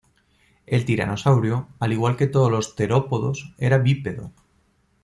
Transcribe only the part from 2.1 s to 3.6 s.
que todos los terópodos,